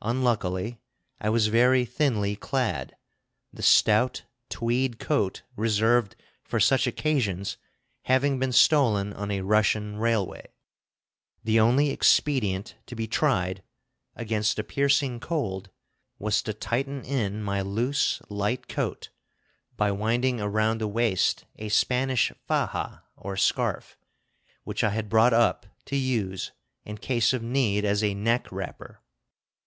Unluckily 0.00 0.80
I 1.20 1.28
was 1.28 1.48
very 1.48 1.84
thinly 1.84 2.34
clad, 2.34 2.96
the 3.52 3.60
stout 3.62 4.22
tweed 4.48 4.98
coat 4.98 5.42
reserved 5.54 6.16
for 6.42 6.58
such 6.58 6.86
occasions 6.86 7.58
having 8.04 8.38
been 8.38 8.52
stolen 8.52 9.12
on 9.12 9.30
a 9.30 9.42
Russian 9.42 9.98
railway. 9.98 10.48
The 11.44 11.60
only 11.60 11.90
expedient 11.90 12.76
to 12.86 12.96
be 12.96 13.06
tried 13.06 13.62
against 14.14 14.56
the 14.56 14.64
piercing 14.64 15.20
cold 15.20 15.68
was 16.18 16.40
to 16.44 16.54
tighten 16.54 17.04
in 17.04 17.42
my 17.42 17.60
loose 17.60 18.22
light 18.30 18.68
coat 18.68 19.10
by 19.76 19.90
winding 19.90 20.40
around 20.40 20.78
the 20.80 20.88
waist 20.88 21.44
a 21.56 21.68
Spanish 21.68 22.32
faja, 22.48 23.00
or 23.14 23.36
scarf, 23.36 23.98
which 24.64 24.82
I 24.82 24.88
had 24.88 25.10
brought 25.10 25.34
up 25.34 25.66
to 25.84 25.96
use 25.96 26.52
in 26.86 26.96
case 26.96 27.34
of 27.34 27.42
need 27.42 27.84
as 27.84 28.02
a 28.02 28.14
neck 28.14 28.50
wrapper. 28.50 29.02